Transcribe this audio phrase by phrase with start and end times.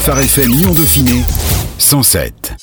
[0.00, 1.22] Phare FM Lyon Dauphiné
[1.76, 2.54] 107.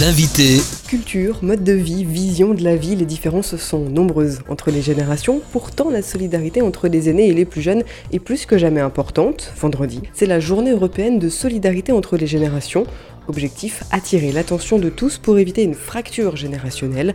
[0.00, 0.60] L'invité.
[0.88, 5.40] Culture, mode de vie, vision de la vie, les différences sont nombreuses entre les générations.
[5.52, 9.52] Pourtant, la solidarité entre les aînés et les plus jeunes est plus que jamais importante.
[9.56, 12.84] Vendredi, c'est la journée européenne de solidarité entre les générations.
[13.28, 17.14] Objectif, attirer l'attention de tous pour éviter une fracture générationnelle.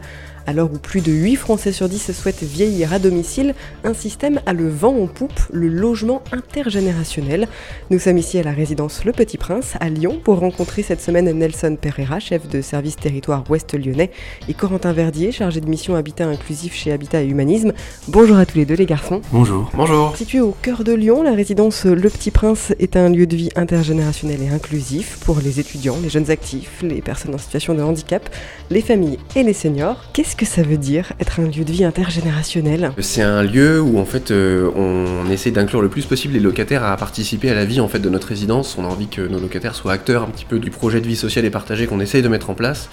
[0.50, 3.54] Alors où plus de 8 Français sur 10 souhaitent vieillir à domicile,
[3.84, 7.48] un système a le vent en poupe, le logement intergénérationnel.
[7.92, 11.32] Nous sommes ici à la résidence Le Petit Prince, à Lyon, pour rencontrer cette semaine
[11.34, 14.10] Nelson Pereira, chef de service territoire ouest lyonnais,
[14.48, 17.74] et Corentin Verdier, chargé de mission Habitat inclusif chez Habitat et Humanisme.
[18.08, 19.22] Bonjour à tous les deux les garçons.
[19.32, 19.70] Bonjour.
[19.76, 20.18] Bonjour.
[20.18, 23.52] Située au cœur de Lyon, la résidence Le Petit Prince est un lieu de vie
[23.56, 28.28] intergénérationnel et inclusif pour les étudiants, les jeunes actifs, les personnes en situation de handicap,
[28.72, 30.06] les familles et les seniors.
[30.12, 34.00] Qu'est-ce que ça veut dire être un lieu de vie intergénérationnel C'est un lieu où
[34.00, 37.66] en fait euh, on essaie d'inclure le plus possible les locataires à participer à la
[37.66, 38.78] vie en fait de notre résidence.
[38.78, 41.18] On a envie que nos locataires soient acteurs un petit peu du projet de vie
[41.18, 42.90] sociale et partagée qu'on essaye de mettre en place.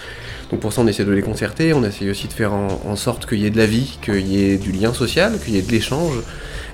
[0.50, 3.26] Donc pour ça on essaie de les concerter, on essaye aussi de faire en sorte
[3.26, 5.62] qu'il y ait de la vie, qu'il y ait du lien social, qu'il y ait
[5.62, 6.16] de l'échange.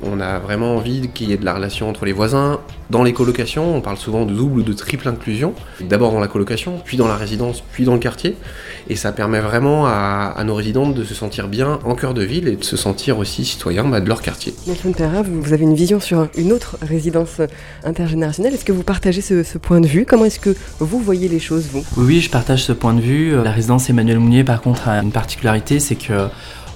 [0.05, 2.61] On a vraiment envie qu'il y ait de la relation entre les voisins.
[2.91, 5.55] Dans les colocations, on parle souvent de double ou de triple inclusion.
[5.81, 8.37] D'abord dans la colocation, puis dans la résidence, puis dans le quartier.
[8.89, 12.23] Et ça permet vraiment à, à nos résidentes de se sentir bien en cœur de
[12.23, 14.55] ville et de se sentir aussi citoyens bah, de leur quartier.
[14.67, 17.41] Nelson Pereira, vous, vous avez une vision sur une autre résidence
[17.85, 18.55] intergénérationnelle.
[18.55, 20.05] Est-ce que vous partagez ce, ce point de vue?
[20.05, 21.85] Comment est-ce que vous voyez les choses, vous?
[21.97, 23.35] Oui, je partage ce point de vue.
[23.43, 26.29] La résidence Emmanuel Mounier, par contre, a une particularité, c'est que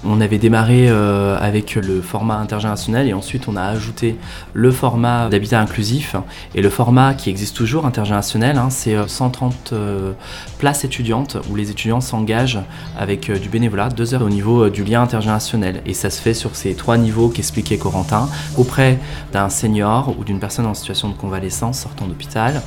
[0.04, 4.16] on avait démarré euh, avec le format intergénérationnel et ensuite on a ajouté
[4.52, 6.16] le format d'habitat inclusif
[6.54, 10.12] et le format qui existe toujours intergénérationnel, hein, c'est 130 euh,
[10.58, 12.60] places étudiantes où les étudiants s'engagent
[12.98, 16.20] avec euh, du bénévolat, deux heures au niveau euh, du lien intergénérationnel et ça se
[16.20, 18.98] fait sur ces trois niveaux qu'expliquait Corentin auprès
[19.32, 22.62] d'un senior ou d'une personne en situation de convalescence sortant d'hôpital.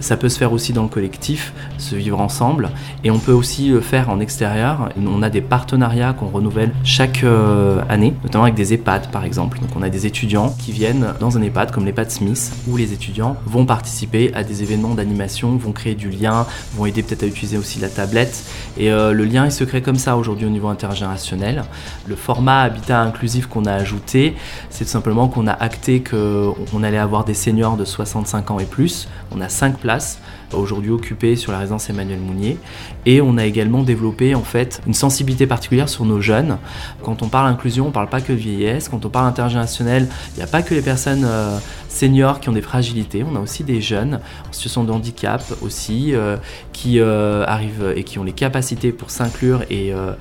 [0.00, 2.70] Ça peut se faire aussi dans le collectif, se vivre ensemble
[3.04, 4.90] et on peut aussi le faire en extérieur.
[4.98, 9.58] On a des partenariats qu'on renouvelle chaque euh, année, notamment avec des EHPAD par exemple.
[9.60, 12.92] Donc on a des étudiants qui viennent dans un EHPAD comme l'EHPAD Smith, où les
[12.92, 17.26] étudiants vont participer à des événements d'animation, vont créer du lien, vont aider peut-être à
[17.26, 18.44] utiliser aussi la tablette.
[18.76, 21.64] Et euh, le lien il se crée comme ça aujourd'hui au niveau intergénérationnel.
[22.06, 24.34] Le format habitat inclusif qu'on a ajouté,
[24.70, 28.64] c'est tout simplement qu'on a acté qu'on allait avoir des seniors de 65 ans et
[28.64, 29.08] plus.
[29.34, 30.18] On a 5 places
[30.56, 32.58] aujourd'hui occupées sur la résidence Emmanuel Mounier.
[33.06, 36.57] Et on a également développé en fait une sensibilité particulière sur nos jeunes.
[37.02, 38.88] Quand on parle inclusion, on ne parle pas que de vieillesse.
[38.88, 41.58] Quand on parle intergénérationnel, il n'y a pas que les personnes euh,
[41.98, 43.24] seniors qui ont des fragilités.
[43.28, 46.36] On a aussi des jeunes en situation de handicap aussi euh,
[46.72, 50.12] qui euh, arrivent et qui ont les capacités pour s'inclure et euh,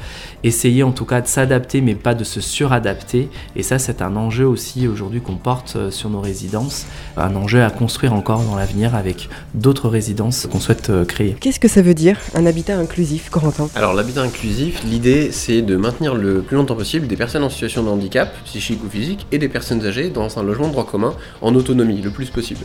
[0.44, 3.30] essayer en tout cas de s'adapter, mais pas de se suradapter.
[3.56, 7.70] Et ça, c'est un enjeu aussi aujourd'hui qu'on porte sur nos résidences, un enjeu à
[7.70, 11.36] construire encore dans l'avenir avec d'autres résidences qu'on souhaite créer.
[11.40, 13.70] Qu'est-ce que ça veut dire un habitat inclusif, Corentin?
[13.76, 17.84] Alors l'habitat inclusif, l'idée c'est de maintenir le plus longtemps possible des personnes en situation
[17.84, 21.14] de handicap, psychique ou physique, et des personnes âgées dans un logement de droit commun
[21.42, 22.62] en autonomie le plus possible.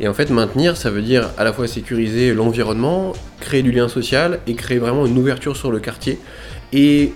[0.00, 3.88] Et en fait, maintenir, ça veut dire à la fois sécuriser l'environnement, créer du lien
[3.88, 6.18] social et créer vraiment une ouverture sur le quartier
[6.72, 7.12] et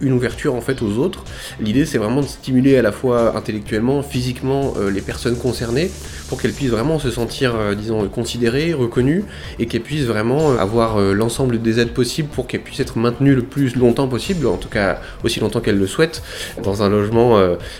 [0.00, 1.24] une ouverture en fait aux autres.
[1.60, 5.90] L'idée c'est vraiment de stimuler à la fois intellectuellement, physiquement euh, les personnes concernées
[6.28, 9.24] pour qu'elles puissent vraiment se sentir, euh, disons, considérées, reconnues
[9.58, 13.34] et qu'elles puissent vraiment euh, avoir l'ensemble des aides possibles pour qu'elles puissent être maintenues
[13.34, 16.22] le plus longtemps possible, en tout cas aussi longtemps qu'elles le souhaitent,
[16.62, 17.38] dans un logement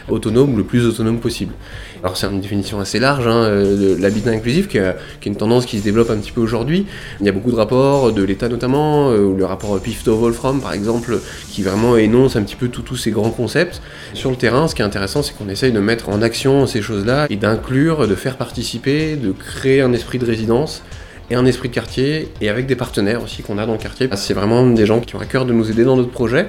[0.09, 1.53] autonome, le plus autonome possible.
[2.03, 4.79] Alors c'est une définition assez large, hein, de l'habitat inclusif, qui,
[5.21, 6.87] qui est une tendance qui se développe un petit peu aujourd'hui.
[7.21, 11.19] Il y a beaucoup de rapports, de l'État notamment, ou le rapport Pifto-Wolfram par exemple,
[11.51, 13.81] qui vraiment énonce un petit peu tous ces grands concepts.
[14.15, 16.83] Sur le terrain, ce qui est intéressant, c'est qu'on essaye de mettre en action ces
[16.83, 20.83] choses-là et d'inclure, de faire participer, de créer un esprit de résidence
[21.31, 24.09] et un esprit de quartier, et avec des partenaires aussi qu'on a dans le quartier.
[24.15, 26.49] C'est vraiment des gens qui ont à cœur de nous aider dans notre projet.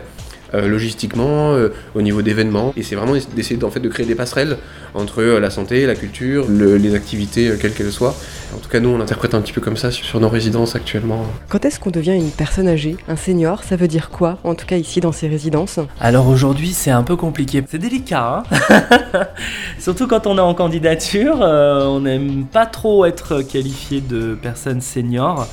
[0.53, 4.15] Euh, logistiquement, euh, au niveau d'événements, et c'est vraiment d'essayer en fait de créer des
[4.15, 4.57] passerelles
[4.95, 8.15] entre euh, la santé, la culture, le- les activités, euh, quelles qu'elles soient.
[8.55, 10.75] En tout cas, nous, on interprète un petit peu comme ça sur, sur nos résidences
[10.75, 11.25] actuellement.
[11.49, 12.97] Quand est-ce qu'on devient une personne âgée?
[13.07, 15.79] Un senior, ça veut dire quoi En tout cas ici dans ces résidences?
[15.99, 17.63] Alors aujourd'hui, c'est un peu compliqué.
[17.69, 19.23] C'est délicat, hein?
[19.79, 24.81] Surtout quand on est en candidature, euh, on n'aime pas trop être qualifié de personne
[24.81, 25.47] senior.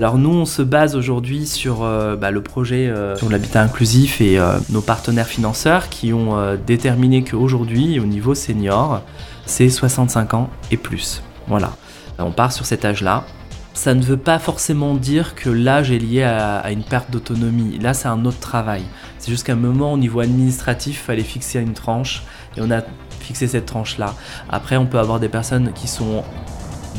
[0.00, 4.20] Alors nous, on se base aujourd'hui sur euh, bah, le projet euh, sur l'habitat inclusif
[4.20, 9.02] et euh, nos partenaires financeurs qui ont déterminé qu'aujourd'hui, au niveau senior,
[9.46, 11.22] c'est 65 ans et plus.
[11.46, 11.76] Voilà.
[12.18, 13.24] On part sur cet âge-là.
[13.72, 17.78] Ça ne veut pas forcément dire que l'âge est lié à, à une perte d'autonomie.
[17.78, 18.82] Là, c'est un autre travail.
[19.18, 22.22] C'est juste qu'à un moment, au niveau administratif, il fallait fixer une tranche
[22.56, 22.82] et on a
[23.20, 24.14] fixé cette tranche-là.
[24.48, 26.22] Après, on peut avoir des personnes qui sont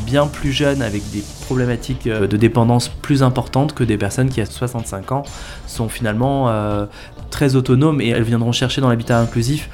[0.04, 4.40] bien plus jeunes avec des problématiques euh, de dépendance plus importantes que des personnes qui
[4.40, 5.22] à 65 ans
[5.66, 6.86] sont finalement euh,
[7.30, 9.68] très autonomes et elles viendront chercher dans l'habitat inclusif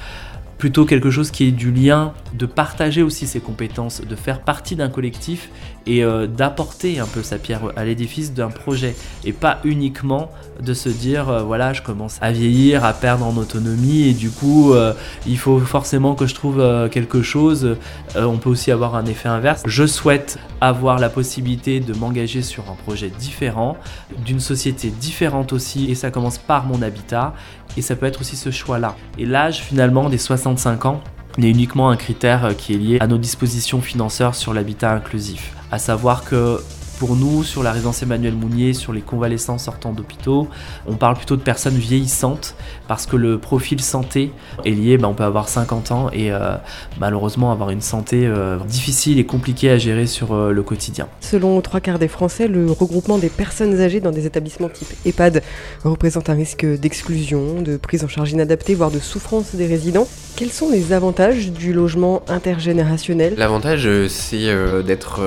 [0.63, 4.77] plutôt quelque chose qui est du lien, de partager aussi ses compétences, de faire partie
[4.77, 5.49] d'un collectif
[5.85, 8.95] et euh, d'apporter un peu sa pierre à l'édifice d'un projet
[9.25, 10.31] et pas uniquement
[10.61, 14.29] de se dire euh, voilà je commence à vieillir, à perdre en autonomie et du
[14.29, 14.93] coup euh,
[15.25, 17.77] il faut forcément que je trouve quelque chose.
[18.15, 19.63] on peut aussi avoir un effet inverse.
[19.65, 23.77] Je souhaite avoir la possibilité de m'engager sur un projet différent,
[24.25, 27.33] d'une société différente aussi et ça commence par mon habitat
[27.75, 28.95] et ça peut être aussi ce choix-là.
[29.17, 31.01] Et l'âge finalement des 65 ans
[31.37, 35.53] n'est uniquement un critère qui est lié à nos dispositions financières sur l'habitat inclusif.
[35.73, 36.61] À savoir que
[37.05, 40.47] pour nous, sur la résidence Emmanuel Mounier, sur les convalescents sortant d'hôpitaux,
[40.87, 42.55] on parle plutôt de personnes vieillissantes
[42.87, 44.31] parce que le profil santé
[44.63, 46.55] est lié, ben, on peut avoir 50 ans et euh,
[47.01, 51.09] malheureusement avoir une santé euh, difficile et compliquée à gérer sur euh, le quotidien.
[51.19, 55.43] Selon trois quarts des Français, le regroupement des personnes âgées dans des établissements type EHPAD
[55.83, 60.07] représente un risque d'exclusion, de prise en charge inadaptée, voire de souffrance des résidents.
[60.37, 63.35] Quels sont les avantages du logement intergénérationnel?
[63.37, 64.47] L'avantage, c'est
[64.83, 65.21] d'être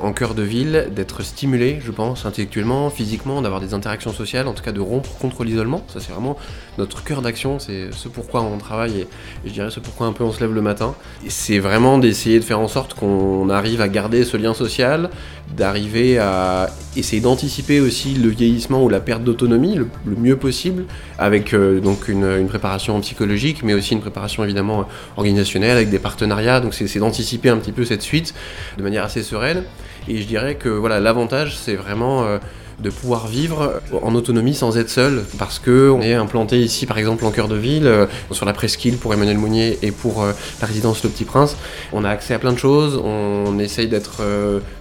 [0.00, 4.48] en cœur de ville, d'être être stimulé, je pense, intellectuellement, physiquement, d'avoir des interactions sociales,
[4.48, 5.84] en tout cas de rompre contre l'isolement.
[5.86, 6.36] Ça, c'est vraiment
[6.78, 9.08] notre cœur d'action, c'est ce pourquoi on travaille et,
[9.46, 10.96] je dirais ce pourquoi un peu on se lève le matin.
[11.28, 15.10] C'est vraiment d'essayer de faire en sorte qu'on arrive à garder ce lien social,
[15.56, 19.86] d'arriver à essayer d'anticiper aussi le vieillissement ou la perte d'autonomie le,
[20.16, 20.86] mieux possible,
[21.18, 26.60] avec euh, donc une, préparation psychologique, mais aussi une préparation évidemment organisationnelle avec des partenariats.
[26.60, 28.34] Donc c'est d'anticiper un petit peu cette suite
[28.76, 29.62] de manière assez sereine.
[30.08, 32.38] Et je dirais que voilà, l'avantage, c'est vraiment euh,
[32.80, 36.98] de pouvoir vivre en autonomie sans être seul, parce que on est implanté ici, par
[36.98, 40.32] exemple, en cœur de ville, euh, sur la presqu'île pour Emmanuel Mounier et pour euh,
[40.60, 41.56] la résidence Le Petit Prince.
[41.92, 44.22] On a accès à plein de choses, on essaye d'être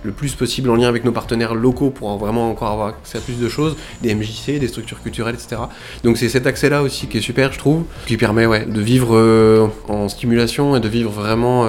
[0.04, 3.22] le plus possible en lien avec nos partenaires locaux pour vraiment encore avoir accès à
[3.22, 5.62] plus de choses, des MJC, des structures culturelles, etc.
[6.04, 9.72] Donc c'est cet accès-là aussi qui est super, je trouve, qui permet ouais, de vivre
[9.88, 11.68] en stimulation et de vivre vraiment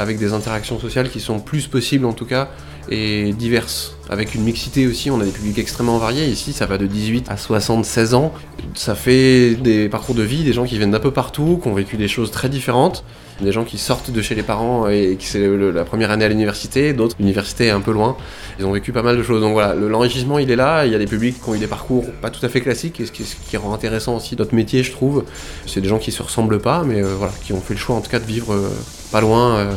[0.00, 2.48] avec des interactions sociales qui sont plus possibles en tout cas
[2.88, 3.99] et diverses.
[4.10, 6.26] Avec une mixité aussi, on a des publics extrêmement variés.
[6.26, 8.32] Ici, ça va de 18 à 76 ans.
[8.74, 11.74] Ça fait des parcours de vie, des gens qui viennent d'un peu partout, qui ont
[11.74, 13.04] vécu des choses très différentes.
[13.40, 16.28] Des gens qui sortent de chez les parents et qui c'est la première année à
[16.28, 18.16] l'université, d'autres, l'université est un peu loin.
[18.58, 19.40] Ils ont vécu pas mal de choses.
[19.40, 20.86] Donc voilà, l'enrichissement il est là.
[20.86, 22.98] Il y a des publics qui ont eu des parcours pas tout à fait classiques,
[22.98, 25.24] et ce qui, rend intéressant aussi notre métier, je trouve.
[25.66, 27.94] C'est des gens qui se ressemblent pas, mais euh, voilà, qui ont fait le choix
[27.94, 28.68] en tout cas de vivre euh,
[29.12, 29.56] pas loin.
[29.56, 29.72] Euh,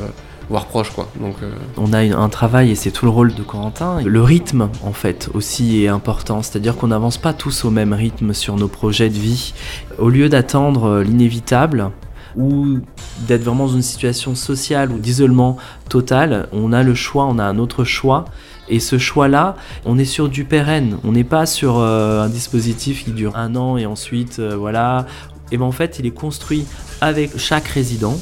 [0.50, 1.10] voire proche quoi.
[1.22, 4.02] Euh, On a un travail et c'est tout le rôle de Corentin.
[4.04, 8.34] Le rythme en fait aussi est important, c'est-à-dire qu'on n'avance pas tous au même rythme
[8.34, 9.54] sur nos projets de vie.
[9.98, 11.92] Au lieu d'attendre euh, l'inévitable,
[12.36, 12.80] ou
[13.28, 15.58] d'être vraiment dans une situation sociale ou d'isolement
[15.88, 18.26] total, on a le choix, on a un autre choix.
[18.70, 19.56] Et ce choix-là,
[19.86, 20.98] on est sur du pérenne.
[21.04, 25.06] On n'est pas sur euh, un dispositif qui dure un an et ensuite, voilà.
[25.52, 26.66] Et ben en fait, il est construit
[27.02, 28.18] avec chaque résident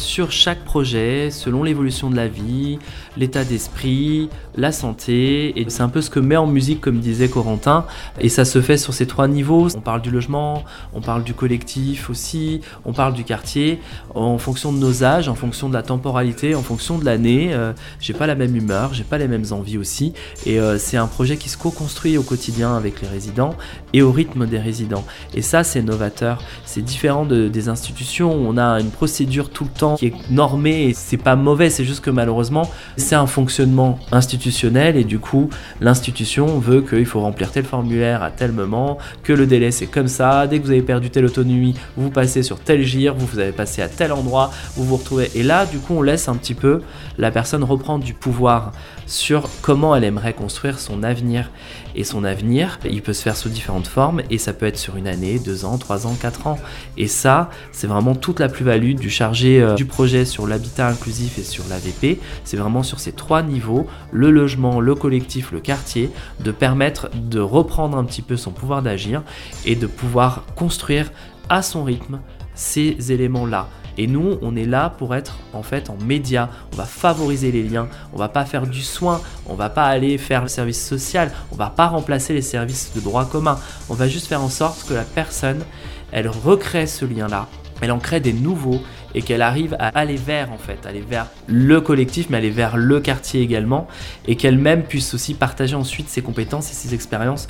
[0.00, 2.78] sur chaque projet, selon l'évolution de la vie,
[3.16, 5.58] l'état d'esprit, la santé.
[5.60, 7.86] Et c'est un peu ce que met en musique, comme disait Corentin.
[8.20, 9.68] Et ça se fait sur ces trois niveaux.
[9.76, 10.64] On parle du logement,
[10.94, 13.80] on parle du collectif aussi, on parle du quartier,
[14.14, 17.50] en fonction de nos âges, en fonction de la temporalité, en fonction de l'année.
[17.52, 20.12] Euh, j'ai pas la même humeur, j'ai pas les mêmes envies aussi.
[20.46, 23.54] Et euh, c'est un projet qui se co-construit au quotidien avec les résidents
[23.92, 25.04] et au rythme des résidents.
[25.34, 26.42] Et ça, c'est novateur.
[26.64, 30.88] C'est différent de, des institutions on a une procédure tout le temps qui est normée
[30.88, 35.50] et c'est pas mauvais, c'est juste que malheureusement, c'est un fonctionnement institutionnel et du coup,
[35.80, 40.08] l'institution veut qu'il faut remplir tel formulaire à tel moment, que le délai c'est comme
[40.08, 43.38] ça, dès que vous avez perdu telle autonomie, vous passez sur tel gire, vous, vous
[43.38, 45.30] avez passé à tel endroit, vous vous retrouvez.
[45.34, 46.82] Et là, du coup, on laisse un petit peu
[47.18, 48.72] la personne reprendre du pouvoir
[49.10, 51.50] sur comment elle aimerait construire son avenir.
[51.96, 54.96] Et son avenir, il peut se faire sous différentes formes et ça peut être sur
[54.96, 56.58] une année, deux ans, trois ans, quatre ans.
[56.96, 61.38] Et ça, c'est vraiment toute la plus-value du chargé euh, du projet sur l'habitat inclusif
[61.38, 62.20] et sur l'AVP.
[62.44, 67.40] C'est vraiment sur ces trois niveaux, le logement, le collectif, le quartier, de permettre de
[67.40, 69.22] reprendre un petit peu son pouvoir d'agir
[69.66, 71.10] et de pouvoir construire
[71.48, 72.20] à son rythme
[72.54, 73.68] ces éléments-là.
[73.98, 76.48] Et nous, on est là pour être en fait en média.
[76.72, 77.88] On va favoriser les liens.
[78.12, 79.20] On va pas faire du soin.
[79.46, 81.30] On va pas aller faire le service social.
[81.52, 83.58] On va pas remplacer les services de droit commun.
[83.88, 85.64] On va juste faire en sorte que la personne,
[86.12, 87.46] elle recrée ce lien-là.
[87.80, 88.80] Elle en crée des nouveaux
[89.14, 92.76] et qu'elle arrive à aller vers en fait, aller vers le collectif, mais aller vers
[92.76, 93.88] le quartier également,
[94.26, 97.48] et qu'elle-même puisse aussi partager ensuite ses compétences et ses expériences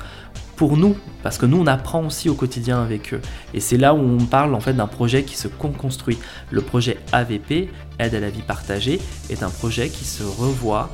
[0.61, 3.21] pour nous, parce que nous on apprend aussi au quotidien avec eux.
[3.55, 6.19] Et c'est là où on parle en fait d'un projet qui se construit.
[6.51, 9.01] Le projet AVP aide à la vie partagée
[9.31, 10.91] est un projet qui se revoit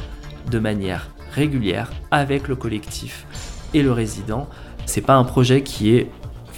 [0.50, 3.26] de manière régulière avec le collectif
[3.74, 4.48] et le résident.
[4.86, 6.10] C'est pas un projet qui est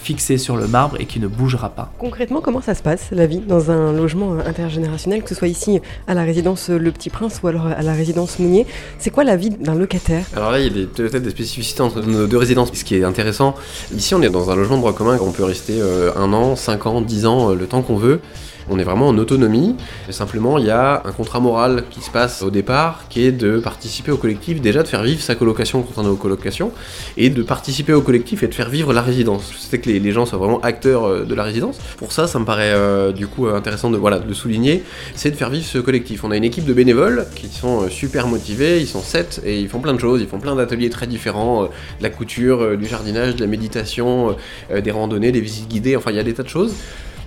[0.01, 1.91] fixé sur le marbre et qui ne bougera pas.
[1.97, 5.79] Concrètement, comment ça se passe, la vie, dans un logement intergénérationnel, que ce soit ici
[6.07, 8.65] à la résidence Le Petit Prince ou alors à la résidence Mounier?
[8.97, 10.25] C'est quoi la vie d'un locataire?
[10.35, 12.71] Alors là, il y a peut-être des spécificités entre nos deux résidences.
[12.73, 13.55] Ce qui est intéressant,
[13.95, 16.55] ici on est dans un logement de droit commun, on peut rester euh, un an,
[16.55, 18.21] cinq ans, dix ans, euh, le temps qu'on veut.
[18.71, 19.75] On est vraiment en autonomie.
[20.11, 23.59] simplement, il y a un contrat moral qui se passe au départ, qui est de
[23.59, 26.71] participer au collectif, déjà de faire vivre sa colocation quand on est aux colocation,
[27.17, 29.51] et de participer au collectif et de faire vivre la résidence.
[29.57, 31.79] C'est que les, gens soient vraiment acteurs euh, de la résidence.
[31.97, 34.83] Pour ça, ça me paraît euh, du coup intéressant de, voilà, de souligner,
[35.15, 36.23] c'est de faire vivre ce collectif.
[36.23, 39.59] On a une équipe de bénévoles qui sont euh, super motivés, ils sont sept et
[39.59, 41.69] ils font plein de choses, ils font plein d'ateliers très différents, de
[42.01, 44.35] la couture, du jardinage, de la méditation,
[44.71, 46.73] des randonnées, des visites guidées, enfin il y a des tas de choses.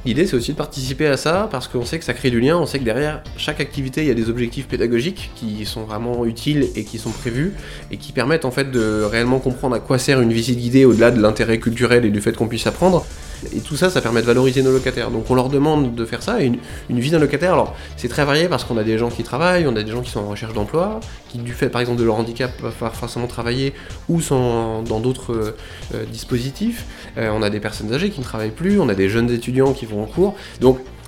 [0.04, 2.56] L'idée, c'est aussi de participer à ça parce qu'on sait que ça crée du lien,
[2.56, 6.24] on sait que derrière chaque activité, il y a des objectifs pédagogiques qui sont vraiment
[6.26, 7.52] utiles et qui sont prévus
[7.92, 11.12] et qui permettent en fait de réellement comprendre à quoi sert une visite guidée au-delà
[11.12, 13.06] de l'intérêt culturel et du fait qu'on puisse apprendre.
[13.54, 15.10] Et tout ça, ça permet de valoriser nos locataires.
[15.10, 16.40] Donc on leur demande de faire ça.
[16.40, 16.58] Une,
[16.88, 19.76] vie d'un locataire, alors c'est très varié parce qu'on a des gens qui travaillent, on
[19.76, 22.16] a des gens qui sont en recherche d'emploi, qui du fait par exemple de leur
[22.16, 23.72] handicap peuvent forcément travailler
[24.08, 25.56] ou sont dans d'autres
[25.94, 26.86] euh, dispositifs.
[27.18, 29.72] Euh, on a des personnes âgées qui ne travaillent plus, on a des jeunes étudiants
[29.72, 30.34] qui vont en cours.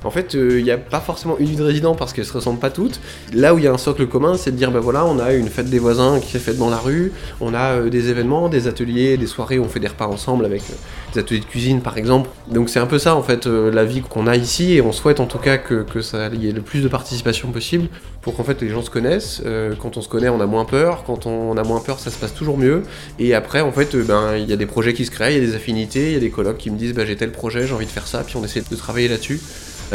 [0.04, 2.32] En fait, il euh, n'y a pas forcément une vie de résident parce qu'elles se
[2.32, 3.00] ressemblent pas toutes.
[3.32, 5.32] Là où il y a un socle commun, c'est de dire ben voilà, on a
[5.32, 8.48] une fête des voisins qui s'est faite dans la rue, on a euh, des événements,
[8.48, 10.74] des ateliers, des soirées où on fait des repas ensemble avec euh,
[11.14, 12.28] des ateliers de cuisine par exemple.
[12.50, 15.20] Donc c'est un peu ça en fait la vie qu'on a ici et on souhaite
[15.20, 17.88] en tout cas que, que ça y ait le plus de participation possible
[18.20, 19.42] pour qu'en fait les gens se connaissent.
[19.80, 21.04] quand on se connaît, on a moins peur.
[21.04, 22.82] Quand on a moins peur, ça se passe toujours mieux.
[23.18, 25.44] Et après, en fait, ben il y a des projets qui se créent, il y
[25.44, 27.66] a des affinités, il y a des colloques qui me disent ben, j'ai tel projet,
[27.66, 29.40] j'ai envie de faire ça, puis on essaie de travailler là-dessus.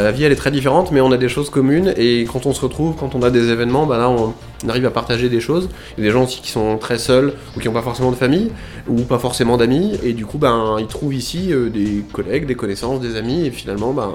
[0.02, 2.54] La vie elle est très différente, mais on a des choses communes et quand on
[2.54, 4.34] se retrouve, quand on a des événements, bah là on,
[4.68, 5.68] arrive à partager des choses.
[5.96, 8.10] Il y a des gens aussi qui sont très seuls ou qui n'ont pas forcément
[8.10, 8.50] de famille
[8.88, 12.54] ou pas forcément d'amis et du coup ben ils trouvent ici euh, des collègues, des
[12.54, 14.12] connaissances, des amis et finalement ben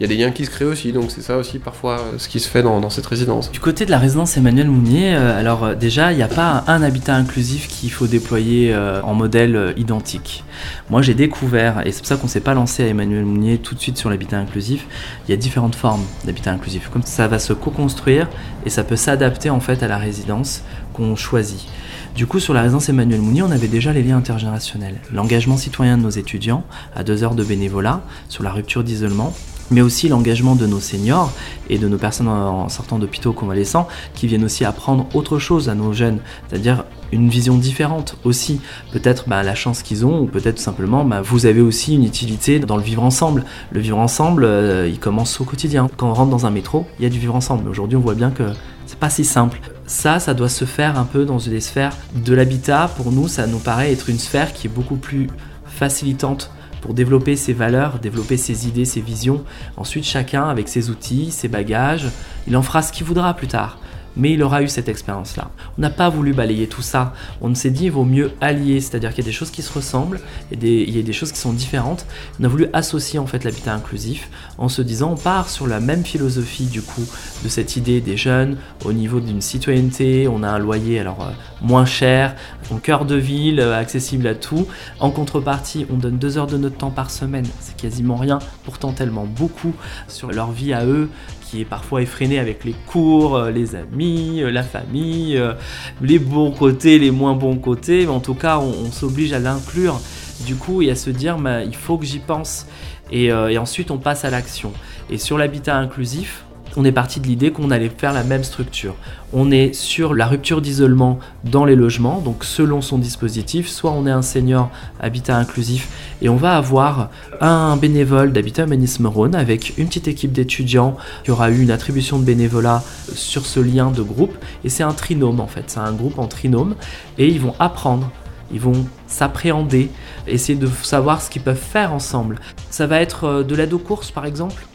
[0.00, 2.18] il y a des liens qui se créent aussi, donc c'est ça aussi parfois euh,
[2.18, 3.52] ce qui se fait dans, cette résidence.
[3.52, 6.64] Du côté de la résidence Emmanuel Mounier, euh, alors euh, déjà, il n'y a pas
[6.66, 10.44] un habitat inclusif qu'il faut déployer en modèle identique.
[10.90, 13.58] Moi j'ai découvert, et c'est pour ça qu'on ne s'est pas lancé à Emmanuel Mounier
[13.58, 14.86] tout de suite sur l'habitat inclusif,
[15.26, 16.88] il y a différentes formes d'habitat inclusif.
[16.92, 18.28] Comme ça va se co-construire
[18.64, 21.68] et ça peut s'adapter en fait à la résidence qu'on choisit.
[22.14, 25.00] Du coup, sur la résidence Emmanuel Mounier, on avait déjà les liens intergénérationnels.
[25.12, 26.62] L'engagement citoyen de nos étudiants
[26.94, 29.32] à deux heures de bénévolat sur la rupture d'isolement
[29.70, 31.32] mais aussi l'engagement de nos seniors
[31.70, 35.74] et de nos personnes en sortant d'hôpitaux convalescents qui viennent aussi apprendre autre chose à
[35.74, 38.60] nos jeunes, c'est-à-dire une vision différente aussi.
[38.90, 42.04] Peut-être bah, la chance qu'ils ont, ou peut-être tout simplement, bah, vous avez aussi une
[42.04, 43.44] utilité dans le vivre ensemble.
[43.70, 45.88] Le vivre ensemble, euh, il commence au quotidien.
[45.96, 47.68] Quand on rentre dans un métro, il y a du vivre ensemble.
[47.68, 48.44] Aujourd'hui, on voit bien que
[48.86, 49.60] c'est pas si simple.
[49.86, 52.90] Ça, ça doit se faire un peu dans des sphères de l'habitat.
[52.96, 55.28] Pour nous, ça nous paraît être une sphère qui est beaucoup plus
[55.66, 56.50] facilitante
[56.82, 59.42] pour développer ses valeurs, développer ses idées, ses visions.
[59.78, 62.08] Ensuite, chacun, avec ses outils, ses bagages,
[62.46, 63.78] il en fera ce qu'il voudra plus tard
[64.16, 65.50] mais il aura eu cette expérience-là.
[65.78, 67.14] On n'a pas voulu balayer tout ça.
[67.40, 69.72] On s'est dit il vaut mieux allier, c'est-à-dire qu'il y a des choses qui se
[69.72, 72.06] ressemblent et il y a des choses qui sont différentes.
[72.40, 75.80] On a voulu associer en fait l'habitat inclusif en se disant on part sur la
[75.80, 77.06] même philosophie du coup
[77.44, 80.28] de cette idée des jeunes au niveau d'une citoyenneté.
[80.28, 82.34] On a un loyer alors euh, moins cher,
[82.70, 84.66] en cœur de ville, euh, accessible à tout.
[85.00, 87.46] En contrepartie, on donne deux heures de notre temps par semaine.
[87.60, 89.74] C'est quasiment rien, pourtant tellement beaucoup
[90.08, 91.08] sur leur vie à eux
[91.52, 95.54] qui est parfois effréné avec les cours, euh, les amis, euh, la famille, euh,
[96.00, 100.00] les bons côtés, les moins bons côtés, mais en tout cas on, s'oblige à l'inclure.
[100.46, 102.66] Du coup et à se dire bah, il faut que j'y pense.
[103.10, 104.72] Et ensuite on passe à l'action.
[105.10, 106.44] Et sur l'habitat inclusif,
[106.76, 108.94] on est parti de l'idée qu'on allait faire la même structure.
[109.32, 114.06] On est sur la rupture d'isolement dans les logements, donc selon son dispositif, soit on
[114.06, 115.88] est un senior habitat inclusif
[116.20, 117.10] et on va avoir
[117.40, 122.18] un bénévole d'habitat humanisme Rhône avec une petite équipe d'étudiants qui aura eu une attribution
[122.18, 122.82] de bénévolat
[123.14, 126.26] sur ce lien de groupe et c'est un trinôme en fait, c'est un groupe en
[126.26, 126.74] trinôme
[127.18, 128.10] et ils vont apprendre
[128.52, 129.90] ils vont s'appréhender,
[130.26, 132.38] essayer de savoir ce qu'ils peuvent faire ensemble.
[132.70, 134.66] Ça va être euh, de l'aide aux courses par exemple,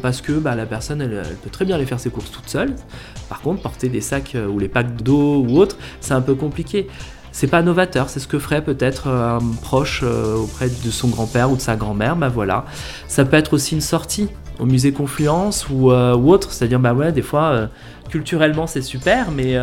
[0.00, 2.74] parce que bah, la personne elle, peut très bien aller faire ses courses toute seule.
[3.28, 6.34] Par contre, porter des sacs euh, ou les packs d'eau ou autre, c'est un peu
[6.34, 6.88] compliqué.
[7.32, 11.08] C'est pas novateur, c'est ce que ferait peut-être euh, un proche euh, auprès de son
[11.08, 12.16] grand-père ou de sa grand-mère.
[12.16, 12.64] Bah voilà.
[13.08, 17.10] Ça peut être aussi une sortie au musée Confluence ou, ou autre, c'est-à-dire bah ouais,
[17.10, 17.68] des fois
[18.08, 19.56] culturellement c'est super, mais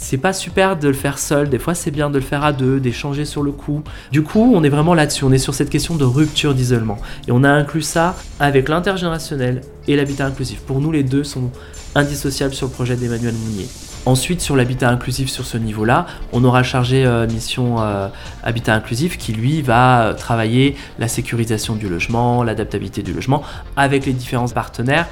[0.00, 2.52] c'est pas super de le faire seul, des fois c'est bien de le faire à
[2.52, 3.82] deux, d'échanger sur le coup.
[4.10, 6.96] Du coup, on est vraiment là-dessus, on est sur cette question de rupture d'isolement.
[7.28, 10.60] Et on a inclus ça avec l'intergénérationnel et l'habitat inclusif.
[10.60, 11.50] Pour nous, les deux sont
[11.94, 13.68] indissociable sur le projet d'Emmanuel Mounier.
[14.06, 18.08] Ensuite, sur l'habitat inclusif sur ce niveau-là, on aura chargé euh, mission euh,
[18.42, 23.42] habitat inclusif qui, lui, va travailler la sécurisation du logement, l'adaptabilité du logement
[23.76, 25.06] avec les différents partenaires.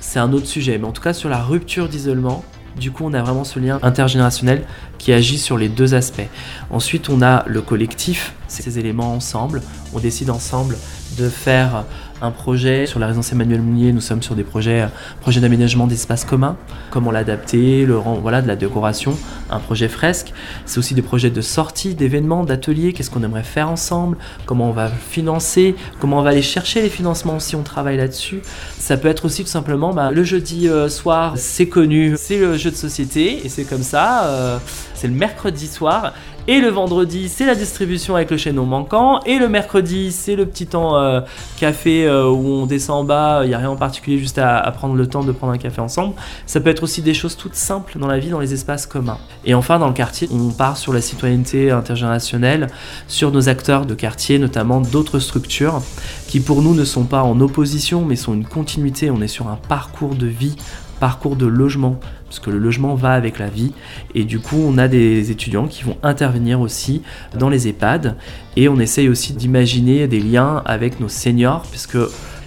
[0.00, 2.44] C'est un autre sujet, mais en tout cas sur la rupture d'isolement,
[2.76, 4.64] du coup, on a vraiment ce lien intergénérationnel
[4.98, 6.28] qui agit sur les deux aspects.
[6.70, 9.62] Ensuite, on a le collectif, ces éléments ensemble.
[9.92, 10.76] On décide ensemble
[11.18, 11.84] de faire
[12.24, 13.92] un projet sur la résidence Emmanuel Mounier.
[13.92, 14.88] Nous sommes sur des projets,
[15.20, 16.56] projets d'aménagement d'espaces communs,
[16.90, 19.16] comment l'adapter, le voilà, de la décoration,
[19.50, 20.32] un projet fresque.
[20.64, 22.92] C'est aussi des projets de sortie, d'événements, d'ateliers.
[22.92, 24.16] Qu'est-ce qu'on aimerait faire ensemble?
[24.46, 25.74] Comment on va financer?
[26.00, 28.40] Comment on va aller chercher les financements si on travaille là-dessus?
[28.78, 32.56] Ça peut être aussi tout simplement bah, le jeudi euh, soir, c'est connu, c'est le
[32.56, 34.24] jeu de société et c'est comme ça.
[34.24, 34.58] Euh,
[34.94, 36.14] c'est le mercredi soir
[36.46, 39.20] et le vendredi, c'est la distribution avec le chaînon manquant.
[39.24, 41.22] Et le mercredi, c'est le petit temps euh,
[41.58, 43.40] café euh, où on descend en bas.
[43.44, 45.80] Il n'y a rien en particulier, juste à, prendre le temps de prendre un café
[45.80, 46.14] ensemble.
[46.44, 49.18] Ça peut être aussi des choses toutes simples dans la vie, dans les espaces communs.
[49.46, 52.66] Et enfin, dans le quartier, on part sur la citoyenneté intergénérationnelle,
[53.08, 55.80] sur nos acteurs de quartier, notamment d'autres structures
[56.28, 59.10] qui pour nous ne sont pas en opposition, mais sont une continuité.
[59.10, 60.56] On est sur un parcours de vie
[61.04, 63.74] parcours de logement, parce que le logement va avec la vie,
[64.14, 67.02] et du coup on a des étudiants qui vont intervenir aussi
[67.38, 68.16] dans les EHPAD,
[68.56, 71.98] et on essaye aussi d'imaginer des liens avec nos seniors, puisque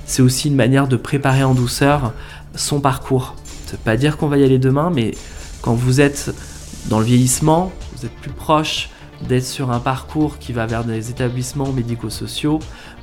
[0.08, 2.14] c'est aussi une manière de préparer en douceur
[2.56, 3.36] son parcours.
[3.68, 5.12] Ça veut pas dire qu'on va y aller demain, mais
[5.62, 6.34] quand vous êtes
[6.90, 8.90] dans le vieillissement, vous êtes plus proche
[9.22, 12.58] d'être sur un parcours qui va vers des établissements médico-sociaux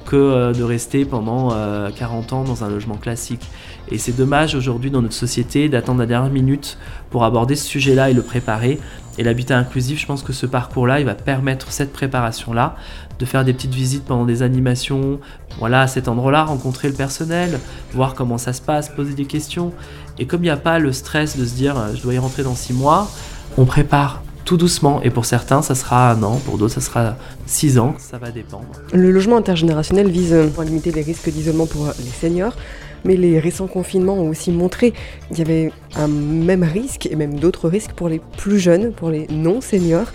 [0.04, 1.50] que euh, de rester pendant
[1.96, 3.46] 40 euh, ans dans un logement classique.
[3.90, 6.78] Et c'est dommage aujourd'hui dans notre société d'attendre la dernière minute
[7.10, 8.80] pour aborder ce sujet-là et le préparer.
[9.18, 12.76] Et l'habitat inclusif, je pense que ce parcours-là, il va permettre cette préparation-là,
[13.18, 15.20] de faire des petites visites pendant des animations,
[15.58, 17.60] voilà, à cet endroit-là, rencontrer le personnel,
[17.92, 19.72] voir comment ça se passe, poser des questions.
[20.18, 22.42] Et comme il n'y a pas le stress de se dire je dois y rentrer
[22.42, 23.08] dans six mois,
[23.56, 25.00] on prépare tout doucement.
[25.02, 28.30] Et pour certains, ça sera un an, pour d'autres, ça sera six ans, ça va
[28.30, 28.66] dépendre.
[28.92, 32.56] Le logement intergénérationnel vise à limiter les risques d'isolement pour les seniors.
[33.04, 34.92] Mais les récents confinements ont aussi montré
[35.28, 39.10] qu'il y avait un même risque et même d'autres risques pour les plus jeunes, pour
[39.10, 40.10] les non-seniors.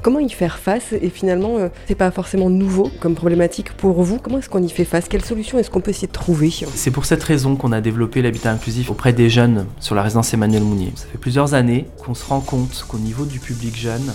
[0.00, 0.92] Comment y faire face?
[0.92, 4.18] Et finalement, euh, c'est pas forcément nouveau comme problématique pour vous.
[4.18, 5.08] Comment est-ce qu'on y fait face?
[5.08, 6.52] Quelle solution est-ce qu'on peut essayer de trouver?
[6.74, 10.32] C'est pour cette raison qu'on a développé l'habitat inclusif auprès des jeunes sur la résidence
[10.32, 10.92] Emmanuel Mounier.
[10.94, 14.12] Ça fait plusieurs années qu'on se rend compte qu'au niveau du public jeune,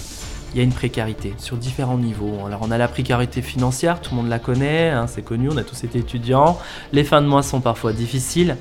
[0.53, 2.45] il y a une précarité sur différents niveaux.
[2.45, 5.57] Alors on a la précarité financière, tout le monde la connaît, hein, c'est connu, on
[5.57, 6.59] a tous été étudiants.
[6.91, 8.57] Les fins de mois sont parfois difficiles,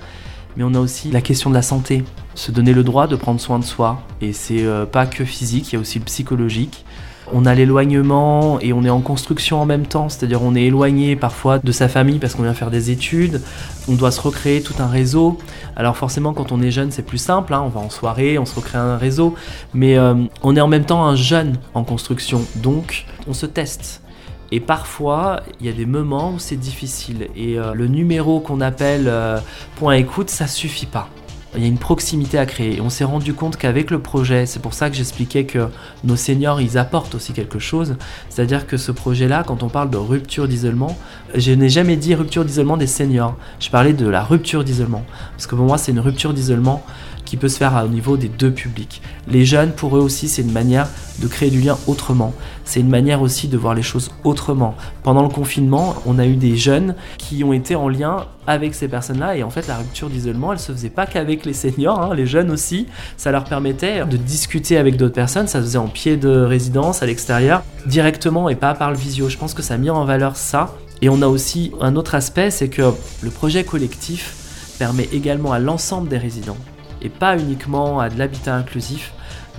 [0.56, 2.04] mais on a aussi la question de la santé.
[2.34, 4.02] Se donner le droit de prendre soin de soi.
[4.20, 6.84] Et c'est euh, pas que physique, il y a aussi le psychologique.
[7.32, 11.14] On a l'éloignement et on est en construction en même temps, c'est-à-dire on est éloigné
[11.14, 13.40] parfois de sa famille parce qu'on vient faire des études,
[13.88, 15.38] on doit se recréer tout un réseau.
[15.76, 17.62] Alors forcément quand on est jeune c'est plus simple, hein.
[17.64, 19.34] on va en soirée, on se recrée un réseau,
[19.72, 24.02] mais euh, on est en même temps un jeune en construction, donc on se teste.
[24.50, 27.28] Et parfois, il y a des moments où c'est difficile.
[27.34, 29.38] Et euh, le numéro qu'on appelle euh,
[29.76, 31.08] point écoute, ça suffit pas
[31.54, 32.76] il y a une proximité à créer.
[32.76, 35.68] Et on s'est rendu compte qu'avec le projet, c'est pour ça que j'expliquais que
[36.04, 37.96] nos seniors, ils apportent aussi quelque chose.
[38.30, 40.96] C'est-à-dire que ce projet-là, quand on parle de rupture d'isolement,
[41.34, 43.36] je n'ai jamais dit rupture d'isolement des seniors.
[43.60, 45.04] Je parlais de la rupture d'isolement.
[45.32, 46.84] Parce que pour moi, c'est une rupture d'isolement
[47.24, 49.02] qui peut se faire au niveau des deux publics.
[49.28, 50.88] Les jeunes, pour eux aussi, c'est une manière
[51.20, 52.32] de créer du lien autrement.
[52.64, 54.74] C'est une manière aussi de voir les choses autrement.
[55.02, 58.88] Pendant le confinement, on a eu des jeunes qui ont été en lien avec ces
[58.88, 62.14] personnes-là et en fait la rupture d'isolement, elle se faisait pas qu'avec les seniors, hein,
[62.14, 62.86] les jeunes aussi.
[63.16, 65.46] Ça leur permettait de discuter avec d'autres personnes.
[65.46, 69.28] Ça se faisait en pied de résidence, à l'extérieur, directement et pas par le visio.
[69.28, 70.74] Je pense que ça a mis en valeur ça.
[71.02, 74.36] Et on a aussi un autre aspect, c'est que le projet collectif
[74.78, 76.56] permet également à l'ensemble des résidents
[77.02, 79.12] et pas uniquement à de l'habitat inclusif,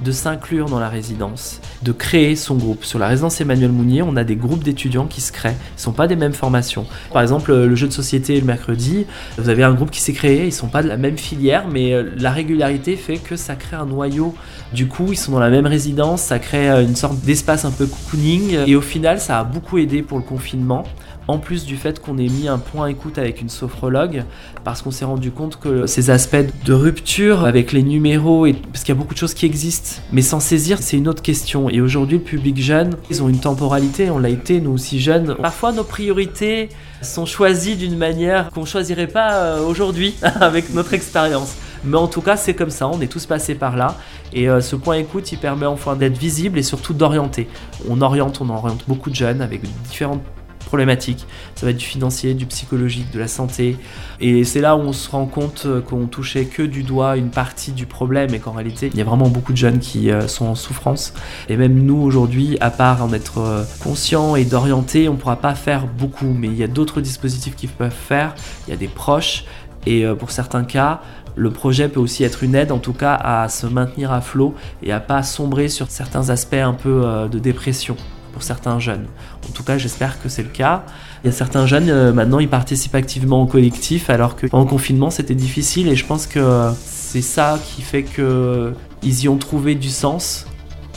[0.03, 2.83] de s'inclure dans la résidence, de créer son groupe.
[2.85, 5.55] Sur la résidence Emmanuel Mounier, on a des groupes d'étudiants qui se créent.
[5.71, 6.85] Ils ne sont pas des mêmes formations.
[7.11, 9.05] Par exemple, le jeu de société le mercredi,
[9.37, 11.65] vous avez un groupe qui s'est créé, ils ne sont pas de la même filière,
[11.71, 14.33] mais euh, la régularité fait que ça crée un noyau.
[14.73, 17.71] Du coup, ils sont dans la même résidence, ça crée euh, une sorte d'espace un
[17.71, 18.57] peu cocooning.
[18.67, 20.85] Et au final, ça a beaucoup aidé pour le confinement
[21.27, 24.23] en plus du fait qu'on ait mis un point écoute avec une sophrologue,
[24.63, 28.83] parce qu'on s'est rendu compte que ces aspects de rupture avec les numéros, et, parce
[28.83, 31.69] qu'il y a beaucoup de choses qui existent, mais sans saisir, c'est une autre question.
[31.69, 35.35] Et aujourd'hui, le public jeune, ils ont une temporalité, on l'a été, nous aussi jeunes.
[35.41, 36.69] Parfois, nos priorités
[37.01, 41.55] sont choisies d'une manière qu'on choisirait pas euh, aujourd'hui avec notre expérience.
[41.83, 43.97] Mais en tout cas, c'est comme ça, on est tous passés par là.
[44.31, 47.49] Et euh, ce point écoute, il permet enfin d'être visible et surtout d'orienter.
[47.89, 50.21] On oriente, on oriente beaucoup de jeunes avec différentes
[50.63, 51.25] problématiques.
[51.55, 53.77] Ça va être du financier, du psychologique, de la santé.
[54.19, 57.71] Et c'est là où on se rend compte qu'on touchait que du doigt une partie
[57.71, 60.45] du problème et qu'en réalité, il y a vraiment beaucoup de jeunes qui euh, sont
[60.45, 61.13] en souffrance.
[61.49, 65.37] Et même nous, aujourd'hui, à part en être euh, conscient et d'orienter, on ne pourra
[65.37, 66.33] pas faire beaucoup.
[66.37, 68.35] Mais il y a d'autres dispositifs qui peuvent faire.
[68.67, 69.45] Il y a des proches.
[69.85, 71.01] Et euh, pour certains cas,
[71.35, 74.53] le projet peut aussi être une aide en tout cas à se maintenir à flot
[74.83, 77.97] et à pas sombrer sur certains aspects un peu de dépression
[78.33, 79.05] pour certains jeunes.
[79.47, 80.83] En tout cas, j'espère que c'est le cas.
[81.23, 84.63] Il y a certains jeunes, euh, maintenant, ils participent activement au collectif, alors que pendant
[84.63, 85.87] le confinement, c'était difficile.
[85.87, 90.45] Et je pense que c'est ça qui fait qu'ils y ont trouvé du sens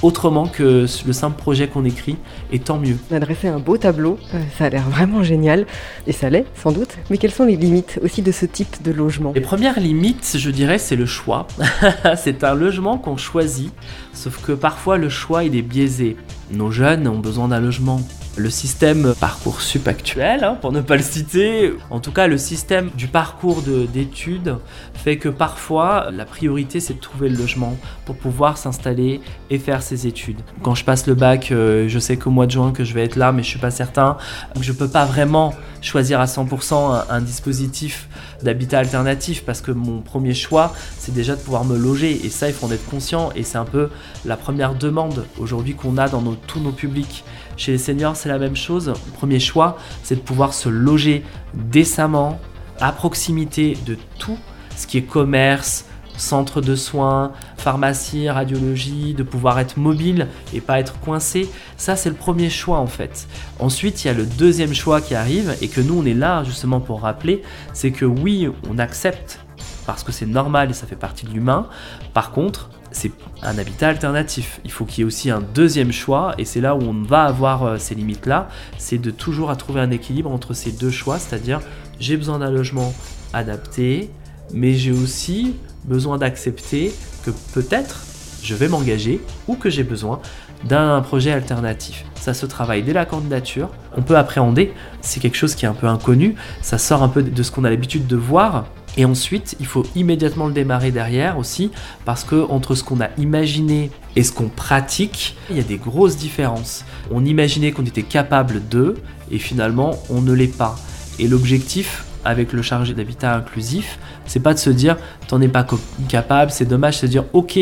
[0.02, 2.16] autrement que le simple projet qu'on écrit,
[2.52, 2.96] et tant mieux.
[3.10, 5.66] On a dressé un beau tableau, euh, ça a l'air vraiment génial,
[6.06, 8.92] et ça l'est sans doute, mais quelles sont les limites aussi de ce type de
[8.92, 9.32] logement?
[9.34, 11.46] Les premières limites, je dirais, c'est le choix.
[12.16, 13.72] c'est un logement qu'on choisit,
[14.16, 16.16] sauf que parfois le choix il est biaisé.
[16.50, 18.00] Nos jeunes ont besoin d'un logement
[18.36, 22.90] le système Parcoursup actuel, hein, pour ne pas le citer, en tout cas le système
[22.94, 24.56] du parcours d'études
[24.94, 29.82] fait que parfois la priorité c'est de trouver le logement pour pouvoir s'installer et faire
[29.82, 30.40] ses études.
[30.62, 33.04] Quand je passe le bac, euh, je sais qu'au mois de juin que je vais
[33.04, 34.18] être là, mais je suis pas certain.
[34.60, 38.08] Je peux pas vraiment choisir à 100% un, dispositif
[38.42, 42.48] d'habitat alternatif parce que mon premier choix c'est déjà de pouvoir me loger et ça
[42.48, 43.88] il faut en être conscient et c'est un peu
[44.24, 47.24] la première demande aujourd'hui qu'on a dans tous nos publics.
[47.56, 48.92] Chez les seniors, c'est la même chose.
[49.14, 52.38] Premier choix, c'est de pouvoir se loger décemment,
[52.80, 54.38] à proximité de tout
[54.76, 60.78] ce qui est commerce, centre de soins, pharmacie, radiologie, de pouvoir être mobile et pas
[60.78, 61.48] être coincé.
[61.76, 63.26] Ça, c'est le premier choix en fait.
[63.58, 66.44] Ensuite, il y a le deuxième choix qui arrive et que nous, on est là
[66.44, 69.40] justement pour rappeler, c'est que oui, on accepte
[69.86, 71.68] parce que c'est normal et ça fait partie de l'humain.
[72.12, 74.60] Par contre, c'est un habitat alternatif.
[74.64, 77.24] Il faut qu'il y ait aussi un deuxième choix, et c'est là où on va
[77.24, 78.48] avoir euh, ces limites-là,
[78.78, 81.60] c'est de toujours trouver un équilibre entre ces deux choix, c'est-à-dire
[82.00, 82.94] j'ai besoin d'un logement
[83.32, 84.10] adapté,
[84.52, 86.92] mais j'ai aussi besoin d'accepter
[87.24, 88.04] que peut-être
[88.42, 90.20] je vais m'engager ou que j'ai besoin
[90.64, 92.04] d'un projet alternatif.
[92.20, 95.74] Ça se travaille dès la candidature, on peut appréhender, c'est quelque chose qui est un
[95.74, 99.56] peu inconnu, ça sort un peu de ce qu'on a l'habitude de voir, et ensuite,
[99.60, 101.70] il faut immédiatement le démarrer derrière aussi,
[102.06, 105.76] parce que entre ce qu'on a imaginé et ce qu'on pratique, il y a des
[105.76, 106.84] grosses différences.
[107.10, 108.94] On imaginait qu'on était capable de,
[109.30, 110.76] et finalement, on ne l'est pas.
[111.18, 114.96] Et l'objectif avec le chargé d'habitat inclusif, c'est pas de se dire
[115.28, 115.66] t'en es pas
[116.08, 117.58] capable, c'est dommage, c'est de dire ok,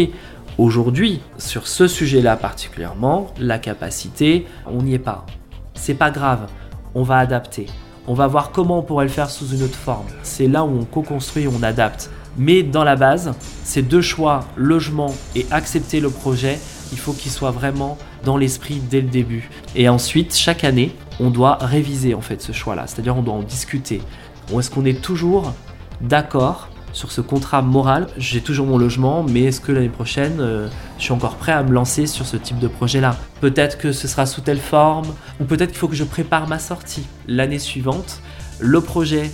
[0.59, 5.27] aujourd'hui, sur ce sujet-là particulièrement, la capacité, on n'y est pas.
[5.75, 6.49] C'est pas grave,
[6.95, 7.67] on va adapter.
[8.07, 10.07] On va voir comment on pourrait le faire sous une autre forme.
[10.23, 12.11] C'est là où on co-construit, on adapte.
[12.37, 16.59] Mais dans la base, ces deux choix, logement et accepter le projet,
[16.93, 19.49] il faut qu'ils soient vraiment dans l'esprit dès le début.
[19.75, 22.87] Et ensuite, chaque année, on doit réviser en fait ce choix-là.
[22.87, 24.03] C'est-à-dire on doit en discuter.
[24.53, 25.53] Est-ce qu'on est toujours
[26.01, 28.07] d'accord sur ce contrat moral?
[28.17, 31.63] J'ai toujours mon logement, mais est-ce que l'année prochaine, euh, je suis encore prêt à
[31.63, 33.17] me lancer sur ce type de projet-là?
[33.41, 35.07] Peut-être que ce sera sous telle forme,
[35.41, 38.21] ou peut-être qu'il faut que je prépare ma sortie l'année suivante.
[38.61, 39.31] Le projet,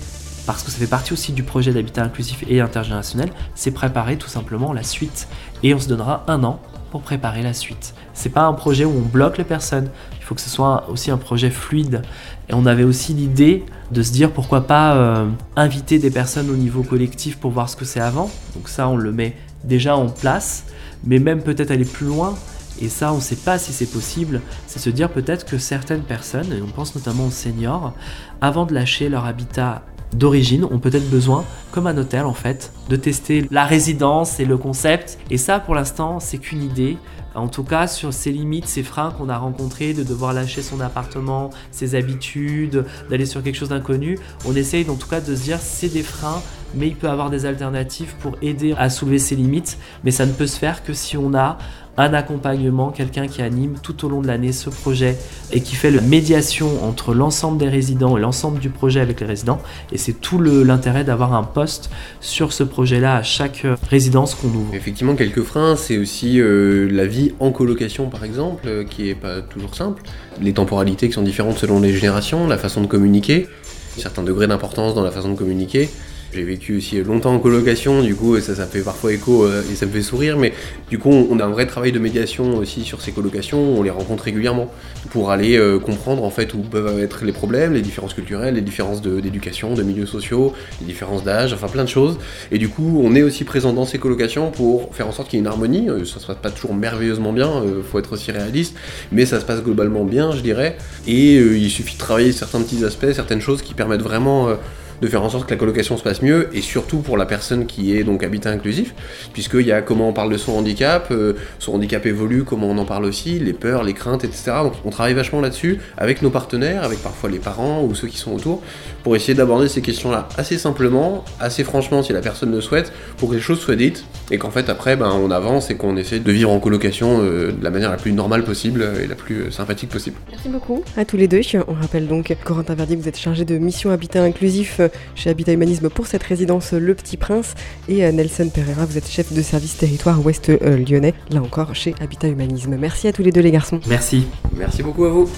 [0.46, 4.28] parce que ça fait partie aussi du projet d'habitat inclusif et intergénérationnel, c'est préparer tout
[4.28, 5.28] simplement la suite.
[5.62, 7.94] Et on se donnera un an pour préparer la suite.
[8.20, 11.10] C'est pas un projet où on bloque les personnes, il faut que ce soit aussi
[11.10, 12.02] un projet fluide.
[12.50, 16.54] Et on avait aussi l'idée de se dire pourquoi pas euh, inviter des personnes au
[16.54, 18.30] niveau collectif pour voir ce que c'est avant.
[18.54, 20.64] Donc ça, on le met déjà en place,
[21.02, 22.34] mais même peut-être aller plus loin.
[22.82, 24.42] Et ça, on ne sait pas si c'est possible.
[24.66, 27.94] C'est se dire peut-être que certaines personnes, et on pense notamment aux seniors,
[28.42, 29.80] avant de lâcher leur habitat
[30.12, 34.58] d'origine ont peut-être besoin, comme un hôtel en fait, de tester la résidence et le
[34.58, 35.18] concept.
[35.30, 36.98] Et ça, pour l'instant, c'est qu'une idée.
[37.40, 40.80] En tout cas, sur ces limites, ces freins qu'on a rencontrés, de devoir lâcher son
[40.80, 45.42] appartement, ses habitudes, d'aller sur quelque chose d'inconnu, on essaye en tout cas de se
[45.42, 46.42] dire c'est des freins,
[46.74, 49.78] mais il peut avoir des alternatives pour aider à soulever ces limites.
[50.04, 51.56] Mais ça ne peut se faire que si on a
[51.96, 55.16] un accompagnement, quelqu'un qui anime tout au long de l'année ce projet
[55.52, 59.26] et qui fait la médiation entre l'ensemble des résidents et l'ensemble du projet avec les
[59.26, 59.60] résidents.
[59.92, 64.74] Et c'est tout l'intérêt d'avoir un poste sur ce projet-là à chaque résidence qu'on ouvre.
[64.74, 69.14] Effectivement, quelques freins, c'est aussi euh, la vie en colocation par exemple, euh, qui est
[69.14, 70.02] pas toujours simple,
[70.40, 73.48] les temporalités qui sont différentes selon les générations, la façon de communiquer,
[73.96, 75.88] certains degrés d'importance dans la façon de communiquer.
[76.32, 79.74] J'ai vécu aussi longtemps en colocation, du coup ça, ça fait parfois écho euh, et
[79.74, 80.52] ça me fait sourire, mais
[80.88, 83.90] du coup on a un vrai travail de médiation aussi sur ces colocations, on les
[83.90, 84.70] rencontre régulièrement
[85.10, 88.60] pour aller euh, comprendre en fait où peuvent être les problèmes, les différences culturelles, les
[88.60, 92.16] différences d'éducation, de, milieux sociaux, les différences d'âge, enfin plein de choses.
[92.52, 95.38] Et du coup on est aussi présent dans ces colocations pour faire en sorte qu'il
[95.38, 97.50] y ait une harmonie, ça se passe pas toujours merveilleusement bien,
[97.90, 98.76] faut être aussi réaliste,
[99.10, 100.76] mais ça se passe globalement bien je dirais,
[101.08, 104.56] et il suffit de travailler certains petits aspects, certaines choses qui permettent vraiment
[105.00, 107.66] de faire en sorte que la colocation se passe mieux, et surtout pour la personne
[107.66, 108.94] qui est donc habitat inclusif,
[109.32, 112.78] puisqu'il y a comment on parle de son handicap, euh, son handicap évolue, comment on
[112.78, 114.52] en parle aussi, les peurs, les craintes, etc.
[114.62, 118.18] Donc on travaille vachement là-dessus, avec nos partenaires, avec parfois les parents ou ceux qui
[118.18, 118.62] sont autour,
[119.02, 123.30] pour essayer d'aborder ces questions-là assez simplement, assez franchement si la personne le souhaite, pour
[123.30, 126.20] que les choses soient dites, et qu'en fait après ben, on avance et qu'on essaie
[126.20, 129.42] de vivre en colocation euh, de la manière la plus normale possible et la plus
[129.42, 130.16] euh, sympathique possible.
[130.30, 131.40] Merci beaucoup à tous les deux.
[131.68, 134.80] On rappelle donc, Corentin Verdi, vous êtes chargé de mission habitat inclusif
[135.14, 137.54] chez Habitat Humanisme pour cette résidence Le Petit Prince.
[137.88, 141.74] Et euh, Nelson Pereira, vous êtes chef de service territoire ouest euh, lyonnais, là encore
[141.74, 142.76] chez Habitat Humanisme.
[142.78, 143.80] Merci à tous les deux les garçons.
[143.86, 144.26] Merci.
[144.56, 145.30] Merci beaucoup à vous.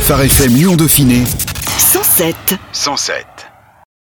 [0.00, 1.24] Phare FM Lyon Dauphiné
[1.78, 2.36] 107
[2.72, 3.55] 107